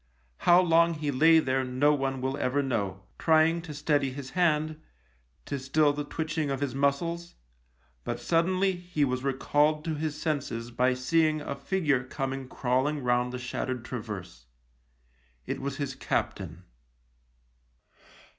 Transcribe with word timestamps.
How 0.49 0.59
long 0.59 0.95
he 0.95 1.11
lay 1.11 1.37
there 1.37 1.63
no 1.63 1.93
one 1.93 2.21
will 2.21 2.35
ever 2.37 2.63
know, 2.63 3.03
trying 3.19 3.61
to 3.61 3.71
steady 3.71 4.09
his 4.11 4.31
hand, 4.31 4.81
to 5.45 5.59
still 5.59 5.93
the 5.93 6.03
twitching 6.03 6.49
of 6.49 6.59
his 6.59 6.73
muscles; 6.73 7.35
but 8.03 8.19
sud 8.19 8.47
denly 8.47 8.79
he 8.79 9.05
was 9.05 9.23
recalled 9.23 9.85
to 9.85 9.93
his 9.93 10.19
senses 10.19 10.71
by 10.71 10.95
seeing 10.95 11.39
a 11.39 11.53
figure 11.55 12.03
coming 12.03 12.47
crawling 12.47 13.03
round 13.03 13.31
the 13.31 13.37
shattered 13.37 13.85
traverse. 13.85 14.47
It 15.45 15.61
was 15.61 15.77
his 15.77 15.93
captain. 15.93 16.63